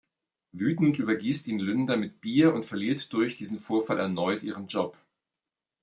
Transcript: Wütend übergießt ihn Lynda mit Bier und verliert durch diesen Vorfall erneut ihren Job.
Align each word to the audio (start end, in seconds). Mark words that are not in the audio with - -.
Wütend 0.53 0.97
übergießt 0.97 1.47
ihn 1.47 1.59
Lynda 1.59 1.95
mit 1.95 2.21
Bier 2.21 2.55
und 2.55 2.65
verliert 2.65 3.13
durch 3.13 3.35
diesen 3.37 3.59
Vorfall 3.59 3.99
erneut 3.99 4.41
ihren 4.41 4.65
Job. 4.65 4.97